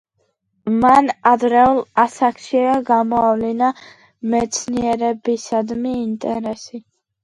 [0.85, 3.71] მან ადრეულ ასაკშივე გამოავლინა
[4.35, 6.89] მეცნიერებისადმი ინტერესი.